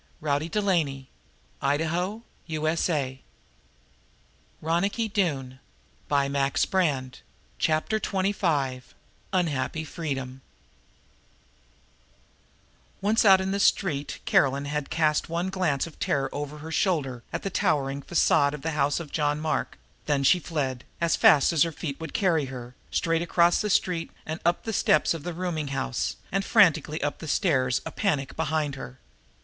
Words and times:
Ruth 0.19 0.39
dropped 0.39 0.51
to 0.53 0.61
her 0.63 0.83
knees 0.83 1.05
and 1.61 1.77
buried 1.79 1.91
her 1.91 2.75
face 2.75 2.89
in 4.97 5.59
her 6.09 6.81
hands. 6.81 7.21
Chapter 7.59 7.99
Twenty 7.99 8.31
five 8.31 8.95
Unhappy 9.31 9.83
Freedom 9.83 10.41
Once 12.99 13.23
out 13.23 13.39
in 13.39 13.51
the 13.51 13.59
street 13.59 14.19
Caroline 14.25 14.65
had 14.65 14.89
cast 14.89 15.29
one 15.29 15.51
glance 15.51 15.85
of 15.85 15.99
terror 15.99 16.29
over 16.33 16.57
her 16.57 16.71
shoulder 16.71 17.21
at 17.31 17.43
the 17.43 17.51
towering 17.51 18.01
facade 18.01 18.55
of 18.55 18.63
the 18.63 18.71
house 18.71 18.99
of 18.99 19.11
John 19.11 19.39
Mark, 19.39 19.77
then 20.07 20.23
she 20.23 20.39
fled, 20.39 20.83
as 20.99 21.15
fast 21.15 21.53
as 21.53 21.61
her 21.61 21.71
feet 21.71 21.99
would 21.99 22.15
carry 22.15 22.45
her, 22.45 22.73
straight 22.89 23.21
across 23.21 23.61
the 23.61 23.69
street 23.69 24.09
and 24.25 24.39
up 24.43 24.63
the 24.63 24.73
steps 24.73 25.13
of 25.13 25.21
the 25.21 25.33
rooming 25.35 25.67
house 25.67 26.15
and 26.31 26.43
frantically 26.43 27.03
up 27.03 27.19
the 27.19 27.27
stairs, 27.27 27.81
a 27.85 27.91
panic 27.91 28.35
behind 28.35 28.73
her. 28.73 28.97